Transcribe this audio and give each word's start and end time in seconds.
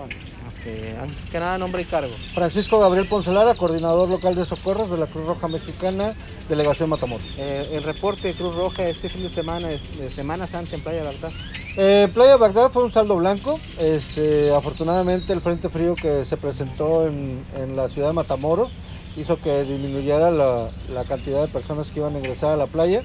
Ok, 0.00 0.66
antes 1.00 1.30
que 1.30 1.38
nada, 1.38 1.58
nombre 1.58 1.82
y 1.82 1.84
cargo. 1.84 2.12
Francisco 2.34 2.80
Gabriel 2.80 3.06
Poncelara, 3.08 3.54
coordinador 3.54 4.08
local 4.08 4.34
de 4.34 4.46
socorros 4.46 4.90
de 4.90 4.96
la 4.96 5.06
Cruz 5.06 5.26
Roja 5.26 5.48
Mexicana, 5.48 6.14
Delegación 6.48 6.88
Matamoros. 6.88 7.26
Eh, 7.38 7.68
el 7.72 7.82
reporte 7.82 8.28
de 8.28 8.34
Cruz 8.34 8.54
Roja 8.54 8.88
este 8.88 9.08
fin 9.08 9.22
de 9.22 9.28
semana 9.28 9.70
es 9.70 9.82
de 9.98 10.10
Semana 10.10 10.46
Santa 10.46 10.76
en 10.76 10.82
Playa 10.82 11.04
Bagdad. 11.04 11.30
Eh, 11.76 12.08
Playa 12.12 12.36
Bagdad 12.36 12.70
fue 12.70 12.84
un 12.84 12.92
saldo 12.92 13.16
blanco. 13.16 13.58
Este, 13.78 14.54
afortunadamente 14.54 15.32
el 15.32 15.40
frente 15.40 15.68
frío 15.68 15.94
que 15.94 16.24
se 16.24 16.36
presentó 16.36 17.06
en, 17.06 17.44
en 17.56 17.76
la 17.76 17.88
ciudad 17.88 18.08
de 18.08 18.14
Matamoros 18.14 18.72
hizo 19.16 19.38
que 19.40 19.64
disminuyera 19.64 20.30
la, 20.30 20.70
la 20.88 21.04
cantidad 21.04 21.42
de 21.42 21.48
personas 21.48 21.88
que 21.88 22.00
iban 22.00 22.14
a 22.14 22.18
ingresar 22.18 22.52
a 22.52 22.56
la 22.56 22.66
playa, 22.66 23.02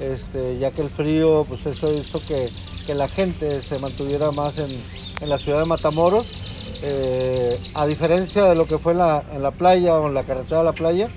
este, 0.00 0.58
ya 0.58 0.70
que 0.70 0.82
el 0.82 0.90
frío, 0.90 1.44
pues 1.48 1.64
eso 1.66 1.92
hizo 1.92 2.20
que, 2.26 2.50
que 2.86 2.94
la 2.94 3.08
gente 3.08 3.62
se 3.62 3.78
mantuviera 3.78 4.30
más 4.30 4.58
en, 4.58 4.82
en 5.20 5.28
la 5.28 5.38
ciudad 5.38 5.60
de 5.60 5.66
Matamoros. 5.66 6.26
Eh, 6.82 7.58
a 7.74 7.86
diferencia 7.86 8.44
de 8.44 8.54
lo 8.54 8.66
que 8.66 8.78
fue 8.78 8.92
en 8.92 8.98
la, 8.98 9.24
en 9.32 9.42
la 9.42 9.50
playa 9.50 9.94
o 9.98 10.08
en 10.08 10.14
la 10.14 10.24
carretera 10.24 10.58
de 10.58 10.64
la 10.64 10.72
playa, 10.72 11.08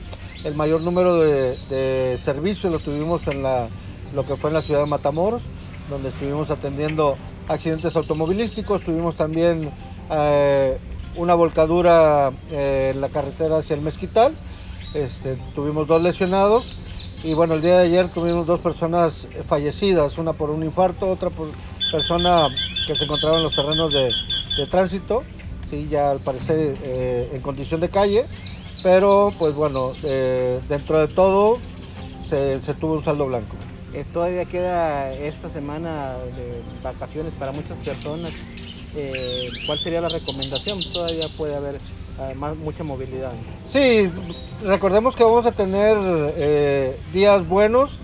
el 0.44 0.56
mayor 0.56 0.82
número 0.82 1.20
de, 1.20 2.18
servicios 2.24 2.72
lo 2.72 2.80
tuvimos 2.80 3.28
en 3.28 3.44
la, 3.44 3.68
lo 4.14 4.26
que 4.26 4.38
fue 4.38 4.50
en 4.50 4.54
la 4.54 4.62
ciudad 4.62 4.82
de 4.82 4.90
Matamoros, 4.90 5.42
donde 5.90 6.10
estuvimos 6.10 6.50
atendiendo 6.50 7.18
accidentes 7.50 7.96
automovilísticos, 7.96 8.82
tuvimos 8.84 9.16
también 9.16 9.70
eh, 10.10 10.78
una 11.16 11.34
volcadura 11.34 12.32
eh, 12.52 12.92
en 12.94 13.02
la 13.02 13.10
carretera 13.10 13.58
hacia 13.58 13.76
el 13.76 13.82
Mezquital, 13.82 14.36
este, 14.94 15.38
tuvimos 15.56 15.88
dos 15.88 16.02
lesionados 16.02 16.64
y 17.24 17.34
bueno, 17.34 17.56
el 17.56 17.62
día 17.62 17.80
de 17.80 17.88
ayer 17.88 18.10
tuvimos 18.10 18.48
dos 18.48 18.62
personas 18.62 19.28
fallecidas, 19.46 20.18
una 20.18 20.34
por 20.34 20.50
un 20.50 20.64
infarto, 20.64 21.10
otra 21.10 21.30
por 21.30 21.50
persona 21.92 22.48
que 22.88 22.96
se 22.96 23.04
encontraba 23.04 23.38
en 23.38 23.44
los 23.44 23.56
terrenos 23.56 23.94
de, 23.94 24.66
tránsito, 24.68 25.24
sí, 25.70 25.88
ya 25.90 26.12
al 26.12 26.20
parecer 26.20 26.78
eh, 26.82 27.32
en 27.34 27.42
condición 27.42 27.82
de 27.82 27.90
calle, 27.90 28.26
pero 28.84 29.34
pues 29.38 29.54
bueno, 29.54 29.92
eh, 30.04 30.62
dentro 30.70 31.00
de 31.00 31.08
todo 31.10 31.58
se, 32.30 32.60
tuvo 32.80 32.94
un 32.94 33.04
saldo 33.04 33.26
blanco. 33.26 33.56
Eh, 33.94 34.06
todavía 34.14 34.46
queda 34.46 35.12
esta 35.14 35.50
semana 35.50 36.14
de 36.38 36.62
vacaciones 36.84 37.34
para 37.34 37.52
muchas 37.52 37.78
personas. 37.80 38.32
¿Cuál 39.66 39.78
sería 39.78 40.02
la 40.02 40.10
recomendación? 40.10 40.80
Todavía 40.92 41.28
puede 41.38 41.56
haber 41.56 41.80
eh, 42.20 42.36
más, 42.36 42.56
mucha 42.56 42.84
movilidad. 42.84 43.32
Sí, 43.72 44.10
recordemos 44.64 45.16
que 45.16 45.24
vamos 45.24 45.46
a 45.46 45.52
tener 45.52 45.98
eh, 46.36 47.00
días 47.14 47.48
buenos, 47.48 47.98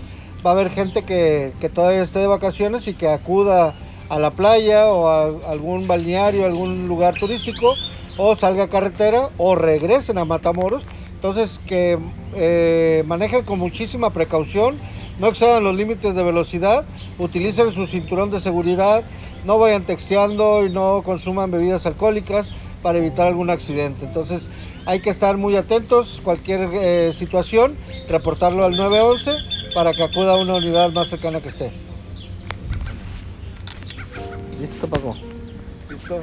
va 0.45 0.51
a 0.51 0.53
haber 0.53 0.69
gente 0.69 1.03
que, 1.03 1.53
que 1.59 1.69
todavía 1.69 2.01
esté 2.01 2.19
de 2.19 2.27
vacaciones 2.27 2.87
y 2.87 2.93
que 2.93 3.09
acuda 3.09 3.75
a 4.09 4.19
la 4.19 4.31
playa 4.31 4.87
o 4.87 5.07
a 5.07 5.51
algún 5.51 5.87
balneario, 5.87 6.45
algún 6.45 6.87
lugar 6.87 7.15
turístico, 7.15 7.73
o 8.17 8.35
salga 8.35 8.65
a 8.65 8.69
carretera 8.69 9.29
o 9.37 9.55
regresen 9.55 10.17
a 10.17 10.25
Matamoros. 10.25 10.83
Entonces 11.15 11.59
que 11.65 11.97
eh, 12.35 13.03
manejen 13.07 13.43
con 13.43 13.59
muchísima 13.59 14.11
precaución, 14.11 14.77
no 15.19 15.27
excedan 15.27 15.63
los 15.63 15.75
límites 15.75 16.13
de 16.13 16.23
velocidad, 16.23 16.85
utilicen 17.17 17.71
su 17.71 17.87
cinturón 17.87 18.29
de 18.31 18.39
seguridad, 18.39 19.03
no 19.45 19.57
vayan 19.57 19.83
texteando 19.83 20.65
y 20.65 20.69
no 20.69 21.01
consuman 21.03 21.51
bebidas 21.51 21.85
alcohólicas 21.85 22.47
para 22.85 22.99
evitar 22.99 23.25
algún 23.25 23.49
accidente. 23.49 24.05
Entonces 24.05 24.43
hay 24.85 24.99
que 24.99 25.09
estar 25.09 25.37
muy 25.37 25.55
atentos, 25.55 26.21
cualquier 26.23 26.69
eh, 26.71 27.13
situación, 27.17 27.75
reportarlo 28.07 28.63
al 28.63 28.77
911 28.77 29.73
para 29.73 29.91
que 29.91 30.03
acuda 30.03 30.33
a 30.33 30.35
una 30.35 30.53
unidad 30.53 30.91
más 30.91 31.07
cercana 31.07 31.41
que 31.41 31.49
esté. 31.49 31.71
Listo, 34.61 34.87
Paco. 34.87 35.15
¿Listo? 35.89 36.21